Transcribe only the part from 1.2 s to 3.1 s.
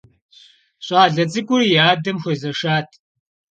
цӏыкӏур и адэм хуезэшат.